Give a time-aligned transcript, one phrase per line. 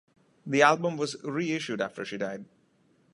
[0.47, 2.45] The album was reissued after she died.